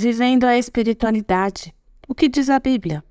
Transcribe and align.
Vivendo 0.00 0.44
a 0.44 0.56
espiritualidade. 0.56 1.74
O 2.06 2.14
que 2.14 2.28
diz 2.28 2.48
a 2.48 2.60
Bíblia? 2.60 3.02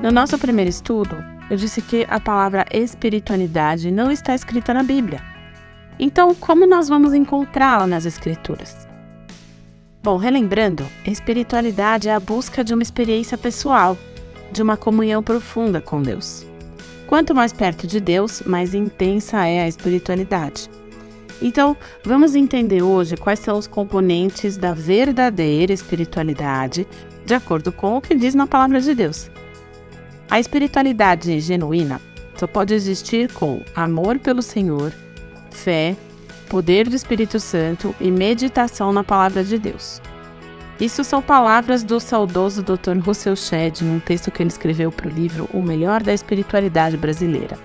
No 0.00 0.12
nosso 0.12 0.38
primeiro 0.38 0.70
estudo, 0.70 1.16
eu 1.50 1.56
disse 1.56 1.82
que 1.82 2.06
a 2.08 2.20
palavra 2.20 2.64
espiritualidade 2.70 3.90
não 3.90 4.12
está 4.12 4.32
escrita 4.32 4.72
na 4.72 4.84
Bíblia. 4.84 5.20
Então, 5.98 6.36
como 6.36 6.68
nós 6.68 6.88
vamos 6.88 7.12
encontrá-la 7.12 7.88
nas 7.88 8.06
Escrituras? 8.06 8.86
Bom, 10.04 10.18
relembrando, 10.18 10.86
espiritualidade 11.04 12.08
é 12.08 12.14
a 12.14 12.20
busca 12.20 12.62
de 12.62 12.72
uma 12.72 12.82
experiência 12.84 13.36
pessoal, 13.36 13.98
de 14.54 14.62
uma 14.62 14.76
comunhão 14.76 15.20
profunda 15.22 15.80
com 15.80 16.00
Deus. 16.00 16.46
Quanto 17.08 17.34
mais 17.34 17.52
perto 17.52 17.86
de 17.86 18.00
Deus, 18.00 18.40
mais 18.46 18.72
intensa 18.72 19.44
é 19.46 19.62
a 19.62 19.68
espiritualidade. 19.68 20.70
Então, 21.42 21.76
vamos 22.04 22.36
entender 22.36 22.80
hoje 22.80 23.16
quais 23.16 23.40
são 23.40 23.58
os 23.58 23.66
componentes 23.66 24.56
da 24.56 24.72
verdadeira 24.72 25.72
espiritualidade, 25.72 26.86
de 27.26 27.34
acordo 27.34 27.72
com 27.72 27.96
o 27.96 28.00
que 28.00 28.14
diz 28.14 28.34
na 28.34 28.46
palavra 28.46 28.80
de 28.80 28.94
Deus. 28.94 29.28
A 30.30 30.38
espiritualidade 30.38 31.38
genuína 31.40 32.00
só 32.36 32.46
pode 32.46 32.74
existir 32.74 33.32
com 33.32 33.60
amor 33.74 34.18
pelo 34.20 34.40
Senhor, 34.40 34.92
fé, 35.50 35.96
poder 36.48 36.88
do 36.88 36.94
Espírito 36.94 37.40
Santo 37.40 37.94
e 38.00 38.08
meditação 38.10 38.92
na 38.92 39.02
palavra 39.02 39.42
de 39.42 39.58
Deus. 39.58 40.00
Isso 40.80 41.04
são 41.04 41.22
palavras 41.22 41.84
do 41.84 42.00
saudoso 42.00 42.62
Dr. 42.62 42.98
Russell 43.04 43.36
Shedd 43.36 43.82
num 43.82 44.00
texto 44.00 44.30
que 44.30 44.42
ele 44.42 44.50
escreveu 44.50 44.90
para 44.90 45.08
o 45.08 45.10
livro 45.10 45.48
O 45.52 45.62
Melhor 45.62 46.02
da 46.02 46.12
Espiritualidade 46.12 46.96
Brasileira. 46.96 47.56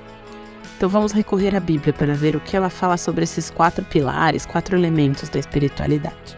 Então 0.78 0.88
vamos 0.88 1.12
recorrer 1.12 1.56
à 1.56 1.60
Bíblia 1.60 1.92
para 1.92 2.14
ver 2.14 2.36
o 2.36 2.40
que 2.40 2.56
ela 2.56 2.70
fala 2.70 2.98
sobre 2.98 3.24
esses 3.24 3.50
quatro 3.50 3.84
pilares, 3.84 4.46
quatro 4.46 4.78
elementos 4.78 5.28
da 5.28 5.40
espiritualidade. 5.40 6.38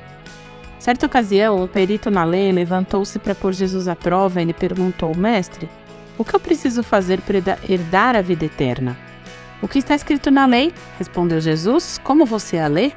Certa 0.79 1.05
ocasião, 1.05 1.61
um 1.61 1.67
perito 1.67 2.09
na 2.09 2.23
lei 2.23 2.51
levantou-se 2.51 3.19
para 3.19 3.35
pôr 3.35 3.53
Jesus 3.53 3.87
à 3.87 3.95
prova 3.95 4.39
e 4.39 4.45
ele 4.45 4.53
perguntou: 4.53 5.15
Mestre, 5.15 5.69
o 6.17 6.23
que 6.23 6.35
eu 6.35 6.39
preciso 6.39 6.81
fazer 6.81 7.21
para 7.21 7.37
herdar 7.69 8.15
a 8.15 8.21
vida 8.21 8.45
eterna? 8.45 8.97
O 9.61 9.67
que 9.67 9.77
está 9.77 9.93
escrito 9.93 10.31
na 10.31 10.47
lei? 10.47 10.73
Respondeu 10.97 11.39
Jesus. 11.39 11.99
Como 12.03 12.25
você 12.25 12.57
a 12.57 12.67
lê? 12.67 12.93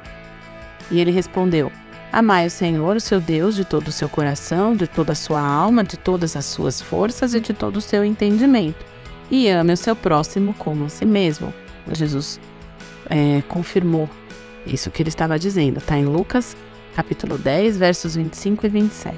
E 0.89 0.99
ele 0.99 1.11
respondeu: 1.11 1.71
Amai 2.15 2.47
o 2.47 2.49
Senhor, 2.49 2.95
o 2.95 3.01
seu 3.01 3.19
Deus, 3.19 3.57
de 3.57 3.65
todo 3.65 3.89
o 3.89 3.91
seu 3.91 4.07
coração, 4.07 4.73
de 4.73 4.87
toda 4.87 5.11
a 5.11 5.15
sua 5.15 5.41
alma, 5.41 5.83
de 5.83 5.97
todas 5.97 6.37
as 6.37 6.45
suas 6.45 6.81
forças 6.81 7.33
e 7.33 7.41
de 7.41 7.51
todo 7.51 7.75
o 7.75 7.81
seu 7.81 8.05
entendimento. 8.05 8.85
E 9.29 9.49
ame 9.49 9.73
o 9.73 9.77
seu 9.77 9.97
próximo 9.97 10.53
como 10.53 10.85
a 10.85 10.89
si 10.89 11.03
mesmo. 11.03 11.53
Jesus 11.91 12.39
é, 13.09 13.43
confirmou 13.49 14.09
isso 14.65 14.89
que 14.91 15.01
ele 15.01 15.09
estava 15.09 15.37
dizendo. 15.37 15.79
Está 15.79 15.97
em 15.97 16.05
Lucas, 16.05 16.55
capítulo 16.95 17.37
10, 17.37 17.75
versos 17.75 18.15
25 18.15 18.65
e 18.65 18.69
27. 18.69 19.17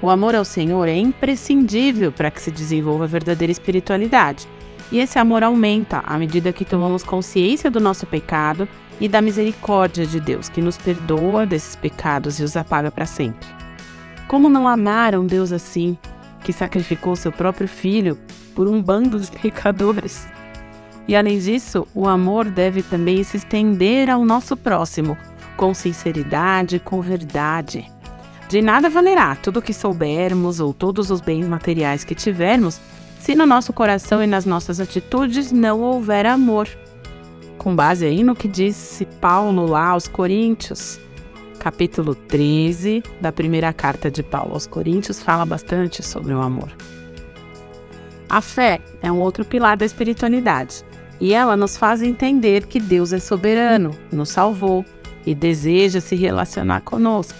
O 0.00 0.08
amor 0.08 0.36
ao 0.36 0.44
Senhor 0.44 0.86
é 0.86 0.96
imprescindível 0.96 2.12
para 2.12 2.30
que 2.30 2.40
se 2.40 2.52
desenvolva 2.52 3.02
a 3.02 3.08
verdadeira 3.08 3.50
espiritualidade. 3.50 4.46
E 4.92 5.00
esse 5.00 5.18
amor 5.18 5.42
aumenta 5.42 6.00
à 6.06 6.16
medida 6.16 6.52
que 6.52 6.64
tomamos 6.64 7.02
consciência 7.02 7.68
do 7.68 7.80
nosso 7.80 8.06
pecado 8.06 8.68
e 9.00 9.08
da 9.08 9.20
misericórdia 9.20 10.06
de 10.06 10.20
Deus, 10.20 10.48
que 10.48 10.62
nos 10.62 10.76
perdoa 10.76 11.46
desses 11.46 11.76
pecados 11.76 12.38
e 12.38 12.42
os 12.42 12.56
apaga 12.56 12.90
para 12.90 13.06
sempre. 13.06 13.46
Como 14.28 14.48
não 14.48 14.66
amar 14.66 15.14
um 15.14 15.26
Deus 15.26 15.52
assim, 15.52 15.98
que 16.42 16.52
sacrificou 16.52 17.16
seu 17.16 17.32
próprio 17.32 17.68
filho 17.68 18.18
por 18.54 18.68
um 18.68 18.82
bando 18.82 19.18
de 19.18 19.30
pecadores? 19.30 20.26
E 21.06 21.14
além 21.14 21.38
disso, 21.38 21.86
o 21.94 22.08
amor 22.08 22.46
deve 22.46 22.82
também 22.82 23.22
se 23.22 23.36
estender 23.36 24.08
ao 24.08 24.24
nosso 24.24 24.56
próximo, 24.56 25.16
com 25.56 25.74
sinceridade, 25.74 26.78
com 26.78 27.00
verdade. 27.02 27.90
De 28.48 28.62
nada 28.62 28.88
valerá 28.88 29.36
tudo 29.36 29.58
o 29.58 29.62
que 29.62 29.74
soubermos 29.74 30.60
ou 30.60 30.72
todos 30.72 31.10
os 31.10 31.20
bens 31.20 31.46
materiais 31.46 32.04
que 32.04 32.14
tivermos, 32.14 32.80
se 33.18 33.34
no 33.34 33.46
nosso 33.46 33.72
coração 33.72 34.22
e 34.22 34.26
nas 34.26 34.44
nossas 34.44 34.80
atitudes 34.80 35.50
não 35.50 35.80
houver 35.80 36.26
amor. 36.26 36.68
Com 37.64 37.74
base 37.74 38.04
aí 38.04 38.22
no 38.22 38.36
que 38.36 38.46
disse 38.46 39.06
Paulo 39.22 39.64
lá 39.64 39.86
aos 39.86 40.06
Coríntios, 40.06 41.00
capítulo 41.58 42.14
13 42.14 43.02
da 43.22 43.32
primeira 43.32 43.72
carta 43.72 44.10
de 44.10 44.22
Paulo 44.22 44.52
aos 44.52 44.66
Coríntios, 44.66 45.22
fala 45.22 45.46
bastante 45.46 46.02
sobre 46.02 46.34
o 46.34 46.42
amor. 46.42 46.70
A 48.28 48.42
fé 48.42 48.80
é 49.00 49.10
um 49.10 49.18
outro 49.18 49.46
pilar 49.46 49.78
da 49.78 49.86
espiritualidade 49.86 50.84
e 51.18 51.32
ela 51.32 51.56
nos 51.56 51.74
faz 51.74 52.02
entender 52.02 52.66
que 52.66 52.78
Deus 52.78 53.14
é 53.14 53.18
soberano, 53.18 53.92
nos 54.12 54.28
salvou 54.28 54.84
e 55.24 55.34
deseja 55.34 56.02
se 56.02 56.14
relacionar 56.14 56.82
conosco. 56.82 57.38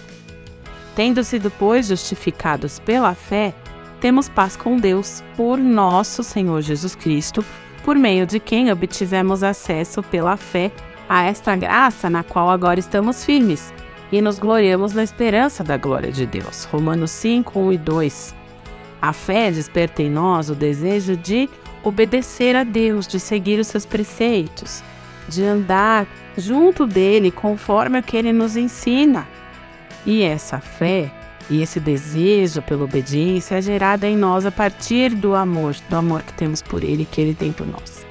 Tendo 0.95 1.23
sido, 1.23 1.51
pois, 1.51 1.85
justificados 1.85 2.79
pela 2.79 3.13
fé, 3.13 3.53
temos 4.01 4.27
paz 4.27 4.55
com 4.55 4.77
Deus 4.77 5.23
por 5.37 5.59
nosso 5.59 6.23
Senhor 6.23 6.61
Jesus 6.61 6.95
Cristo, 6.95 7.45
por 7.85 7.95
meio 7.95 8.25
de 8.25 8.39
quem 8.39 8.71
obtivemos 8.71 9.43
acesso 9.43 10.01
pela 10.01 10.35
fé 10.35 10.71
a 11.07 11.25
esta 11.25 11.55
graça 11.55 12.09
na 12.09 12.23
qual 12.23 12.49
agora 12.49 12.79
estamos 12.79 13.23
firmes 13.23 13.71
e 14.11 14.19
nos 14.21 14.39
gloriamos 14.39 14.93
na 14.93 15.03
esperança 15.03 15.63
da 15.63 15.77
glória 15.77 16.11
de 16.11 16.25
Deus. 16.25 16.63
Romanos 16.63 17.11
5, 17.11 17.59
1 17.59 17.73
e 17.73 17.77
2. 17.77 18.35
A 18.99 19.13
fé 19.13 19.51
desperta 19.51 20.01
em 20.01 20.09
nós 20.09 20.49
o 20.49 20.55
desejo 20.55 21.15
de 21.15 21.47
obedecer 21.83 22.55
a 22.55 22.63
Deus, 22.63 23.05
de 23.05 23.19
seguir 23.19 23.59
os 23.59 23.67
seus 23.67 23.85
preceitos, 23.85 24.83
de 25.29 25.43
andar 25.43 26.07
junto 26.35 26.87
dele 26.87 27.29
conforme 27.29 27.99
o 27.99 28.03
que 28.03 28.17
ele 28.17 28.33
nos 28.33 28.57
ensina. 28.57 29.27
E 30.07 30.23
essa 30.23 30.59
fé 30.59 31.11
e 31.49 31.61
esse 31.61 31.79
desejo 31.79 32.61
pela 32.61 32.83
obediência 32.83 33.55
é 33.55 33.61
gerada 33.61 34.07
em 34.07 34.17
nós 34.17 34.45
a 34.45 34.51
partir 34.51 35.13
do 35.13 35.35
amor, 35.35 35.75
do 35.89 35.95
amor 35.95 36.23
que 36.23 36.33
temos 36.33 36.61
por 36.61 36.83
Ele 36.83 37.05
que 37.09 37.21
Ele 37.21 37.33
tem 37.33 37.51
por 37.51 37.67
nós. 37.67 38.05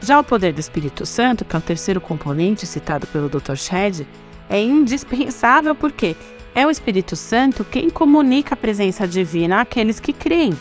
Já 0.00 0.18
o 0.18 0.24
poder 0.24 0.52
do 0.52 0.60
Espírito 0.60 1.04
Santo, 1.04 1.44
que 1.44 1.56
é 1.56 1.58
o 1.58 1.62
terceiro 1.62 2.00
componente 2.00 2.66
citado 2.66 3.06
pelo 3.06 3.28
Dr. 3.28 3.56
Shedd, 3.56 4.06
é 4.48 4.60
indispensável 4.60 5.74
porque 5.74 6.16
é 6.54 6.66
o 6.66 6.70
Espírito 6.70 7.16
Santo 7.16 7.64
quem 7.64 7.90
comunica 7.90 8.54
a 8.54 8.56
presença 8.56 9.06
divina 9.06 9.60
àqueles 9.60 10.00
que 10.00 10.12
creem. 10.12 10.54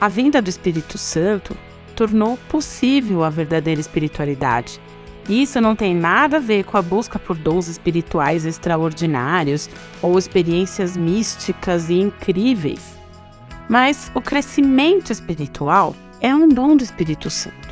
A 0.00 0.08
vinda 0.08 0.40
do 0.40 0.48
Espírito 0.48 0.96
Santo 0.98 1.56
tornou 1.94 2.38
possível 2.48 3.22
a 3.22 3.30
verdadeira 3.30 3.80
espiritualidade 3.80 4.80
isso 5.28 5.60
não 5.60 5.76
tem 5.76 5.94
nada 5.94 6.38
a 6.38 6.40
ver 6.40 6.64
com 6.64 6.76
a 6.76 6.82
busca 6.82 7.18
por 7.18 7.36
dons 7.36 7.68
espirituais 7.68 8.44
extraordinários 8.44 9.68
ou 10.02 10.18
experiências 10.18 10.96
místicas 10.96 11.90
e 11.90 11.94
incríveis. 11.94 12.98
Mas 13.68 14.10
o 14.14 14.20
crescimento 14.20 15.12
espiritual 15.12 15.94
é 16.20 16.34
um 16.34 16.48
dom 16.48 16.76
do 16.76 16.82
Espírito 16.82 17.30
Santo. 17.30 17.70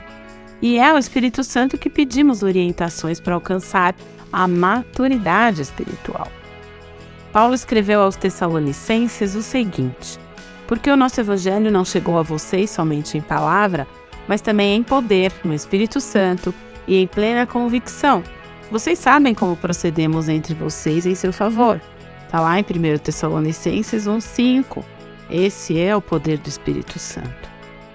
E 0.60 0.78
é 0.78 0.90
ao 0.90 0.98
Espírito 0.98 1.42
Santo 1.42 1.78
que 1.78 1.90
pedimos 1.90 2.42
orientações 2.42 3.20
para 3.20 3.34
alcançar 3.34 3.94
a 4.32 4.46
maturidade 4.46 5.62
espiritual. 5.62 6.28
Paulo 7.32 7.54
escreveu 7.54 8.00
aos 8.00 8.16
Tessalonicenses 8.16 9.34
o 9.34 9.42
seguinte: 9.42 10.18
Porque 10.66 10.90
o 10.90 10.96
nosso 10.96 11.20
evangelho 11.20 11.70
não 11.70 11.84
chegou 11.84 12.18
a 12.18 12.22
vocês 12.22 12.70
somente 12.70 13.16
em 13.16 13.20
palavra, 13.20 13.86
mas 14.26 14.40
também 14.40 14.76
em 14.76 14.82
poder, 14.82 15.32
no 15.44 15.54
Espírito 15.54 16.00
Santo 16.00 16.54
e 16.88 16.96
em 16.96 17.06
plena 17.06 17.46
convicção. 17.46 18.24
Vocês 18.70 18.98
sabem 18.98 19.34
como 19.34 19.56
procedemos 19.56 20.28
entre 20.28 20.54
vocês 20.54 21.06
em 21.06 21.14
seu 21.14 21.32
favor. 21.32 21.80
Está 22.24 22.40
lá 22.40 22.58
em 22.58 22.62
1 22.62 22.98
Tessalonicenses 22.98 24.06
1,5. 24.06 24.82
Esse 25.30 25.78
é 25.78 25.94
o 25.94 26.00
poder 26.00 26.38
do 26.38 26.48
Espírito 26.48 26.98
Santo, 26.98 27.48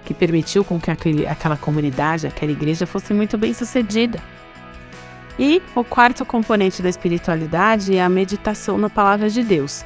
que 0.05 0.13
permitiu 0.13 0.63
com 0.63 0.79
que 0.79 0.91
aquele, 0.91 1.27
aquela 1.27 1.57
comunidade, 1.57 2.27
aquela 2.27 2.51
igreja 2.51 2.85
fosse 2.85 3.13
muito 3.13 3.37
bem 3.37 3.53
sucedida. 3.53 4.21
E 5.37 5.61
o 5.75 5.83
quarto 5.83 6.23
componente 6.23 6.81
da 6.81 6.89
espiritualidade 6.89 7.95
é 7.95 8.03
a 8.03 8.09
meditação 8.09 8.77
na 8.77 8.89
palavra 8.89 9.29
de 9.29 9.43
Deus. 9.43 9.83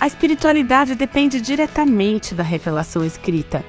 A 0.00 0.06
espiritualidade 0.06 0.94
depende 0.94 1.42
diretamente 1.42 2.34
da 2.34 2.42
revelação 2.42 3.04
escrita 3.04 3.62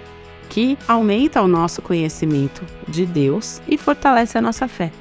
que 0.51 0.77
aumenta 0.85 1.41
o 1.41 1.47
nosso 1.47 1.81
conhecimento 1.81 2.65
de 2.85 3.05
Deus 3.05 3.61
e 3.69 3.77
fortalece 3.77 4.37
a 4.37 4.41
nossa 4.41 4.67
fé. 4.67 4.91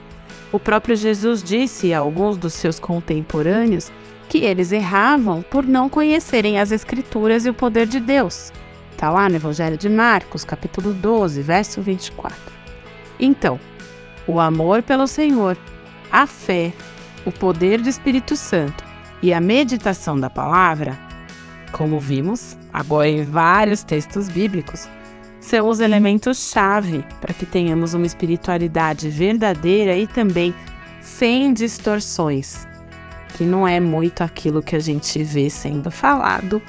O 0.52 0.60
próprio 0.60 0.94
Jesus 0.94 1.42
disse 1.42 1.92
a 1.92 1.98
alguns 1.98 2.36
dos 2.36 2.52
seus 2.52 2.78
contemporâneos 2.78 3.90
que 4.28 4.38
eles 4.38 4.70
erravam 4.70 5.42
por 5.42 5.66
não 5.66 5.88
conhecerem 5.88 6.60
as 6.60 6.70
Escrituras 6.70 7.46
e 7.46 7.50
o 7.50 7.54
poder 7.54 7.88
de 7.88 7.98
Deus. 7.98 8.52
Está 8.92 9.10
lá 9.10 9.28
no 9.28 9.34
Evangelho 9.34 9.76
de 9.76 9.88
Marcos, 9.88 10.44
capítulo 10.44 10.92
12, 10.92 11.42
verso 11.42 11.82
24. 11.82 12.38
Então, 13.18 13.58
o 14.28 14.38
amor 14.38 14.84
pelo 14.84 15.08
Senhor, 15.08 15.58
a 16.12 16.28
fé, 16.28 16.72
o 17.26 17.32
poder 17.32 17.80
do 17.80 17.88
Espírito 17.88 18.36
Santo 18.36 18.84
e 19.20 19.34
a 19.34 19.40
meditação 19.40 20.18
da 20.18 20.30
palavra, 20.30 20.96
como 21.72 21.98
vimos 21.98 22.56
agora 22.72 23.08
em 23.08 23.24
vários 23.24 23.82
textos 23.82 24.28
bíblicos, 24.28 24.88
são 25.40 25.68
os 25.68 25.80
elementos-chave 25.80 27.04
para 27.20 27.32
que 27.32 27.46
tenhamos 27.46 27.94
uma 27.94 28.06
espiritualidade 28.06 29.08
verdadeira 29.08 29.96
e 29.96 30.06
também 30.06 30.54
sem 31.00 31.52
distorções, 31.52 32.66
que 33.36 33.44
não 33.44 33.66
é 33.66 33.80
muito 33.80 34.22
aquilo 34.22 34.62
que 34.62 34.76
a 34.76 34.80
gente 34.80 35.22
vê 35.22 35.48
sendo 35.48 35.90
falado 35.90 36.62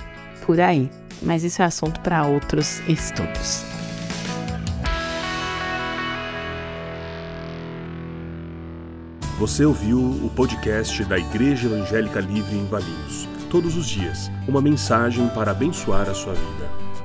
por 0.46 0.60
aí. 0.60 0.90
Mas 1.22 1.44
isso 1.44 1.62
é 1.62 1.66
assunto 1.66 2.00
para 2.00 2.26
outros 2.26 2.82
estudos. 2.88 3.64
Você 9.38 9.66
ouviu 9.66 10.00
o 10.00 10.32
podcast 10.36 11.04
da 11.06 11.18
Igreja 11.18 11.68
Evangélica 11.68 12.20
Livre 12.20 12.56
em 12.56 12.66
Valinhos. 12.68 13.28
Todos 13.50 13.76
os 13.76 13.88
dias, 13.88 14.32
uma 14.48 14.62
mensagem 14.62 15.28
para 15.30 15.50
abençoar 15.50 16.08
a 16.08 16.14
sua 16.14 16.34
vida. 16.34 16.91